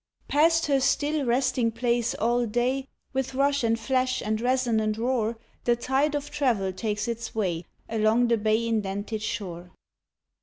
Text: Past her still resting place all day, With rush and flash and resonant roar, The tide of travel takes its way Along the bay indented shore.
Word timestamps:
Past 0.27 0.65
her 0.65 0.79
still 0.79 1.25
resting 1.27 1.71
place 1.71 2.15
all 2.15 2.47
day, 2.47 2.87
With 3.13 3.35
rush 3.35 3.63
and 3.63 3.79
flash 3.79 4.19
and 4.19 4.41
resonant 4.41 4.97
roar, 4.97 5.37
The 5.65 5.75
tide 5.75 6.15
of 6.15 6.31
travel 6.31 6.73
takes 6.73 7.07
its 7.07 7.35
way 7.35 7.65
Along 7.87 8.27
the 8.27 8.37
bay 8.39 8.67
indented 8.67 9.21
shore. 9.21 9.73